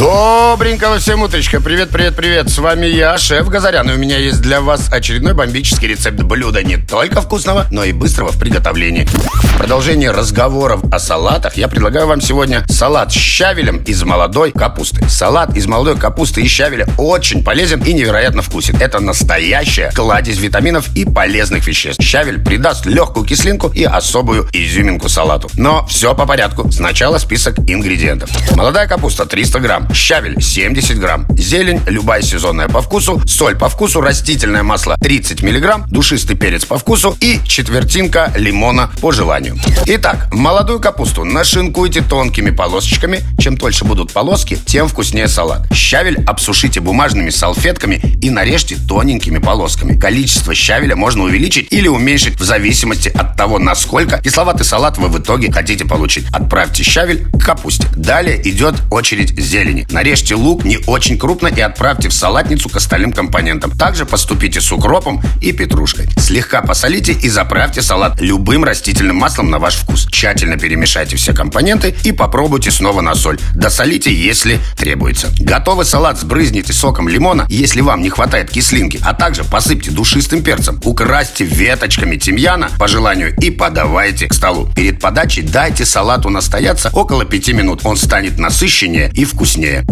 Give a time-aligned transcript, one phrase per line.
[0.00, 1.60] Добренького всем утречка.
[1.60, 2.48] Привет, привет, привет.
[2.48, 3.90] С вами я, шеф Газарян.
[3.90, 7.92] И у меня есть для вас очередной бомбический рецепт блюда не только вкусного, но и
[7.92, 9.04] быстрого в приготовлении.
[9.04, 15.06] В продолжение разговоров о салатах я предлагаю вам сегодня салат с щавелем из молодой капусты.
[15.06, 18.78] Салат из молодой капусты и щавеля очень полезен и невероятно вкусен.
[18.80, 22.02] Это настоящая кладезь витаминов и полезных веществ.
[22.02, 25.50] Щавель придаст легкую кислинку и особую изюминку салату.
[25.56, 26.72] Но все по порядку.
[26.72, 28.30] Сначала список ингредиентов.
[28.56, 34.00] Молодая капуста 300 грамм, щавель 70 грамм, зелень любая сезонная по вкусу, соль по вкусу,
[34.00, 39.56] растительное масло 30 миллиграмм, душистый перец по вкусу и четвертинка лимона по желанию.
[39.86, 43.20] Итак, молодую капусту нашинкуйте тонкими полосочками.
[43.38, 45.66] Чем тоньше будут полоски, тем вкуснее салат.
[45.72, 49.98] Щавель обсушите бумажными салфетками и нарежьте тоненькими полосками.
[49.98, 55.18] Количество щавеля можно увеличить или уменьшить в зависимости от того, насколько кисловатый салат вы в
[55.18, 56.26] итоге хотите получить.
[56.32, 57.86] Отправьте щавель к капусте.
[57.96, 59.86] Далее идет очередь зелени зелени.
[59.90, 63.70] Нарежьте лук не очень крупно и отправьте в салатницу к остальным компонентам.
[63.72, 66.08] Также поступите с укропом и петрушкой.
[66.18, 70.06] Слегка посолите и заправьте салат любым растительным маслом на ваш вкус.
[70.10, 73.38] Тщательно перемешайте все компоненты и попробуйте снова на соль.
[73.54, 75.28] Досолите, если требуется.
[75.38, 80.80] Готовый салат сбрызните соком лимона, если вам не хватает кислинки, а также посыпьте душистым перцем.
[80.84, 84.68] Украсьте веточками тимьяна по желанию и подавайте к столу.
[84.74, 87.80] Перед подачей дайте салату настояться около 5 минут.
[87.84, 89.84] Он станет насыщеннее и вкуснее вкуснее.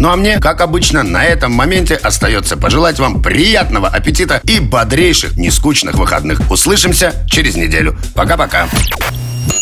[0.00, 5.36] Ну а мне, как обычно, на этом моменте остается пожелать вам приятного аппетита и бодрейших,
[5.36, 6.40] нескучных выходных.
[6.50, 7.96] Услышимся через неделю.
[8.14, 8.68] Пока-пока.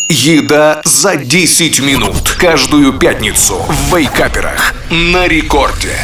[0.09, 2.37] Еда за 10 минут.
[2.39, 4.75] Каждую пятницу в Вейкаперах.
[4.91, 5.97] На рекорде.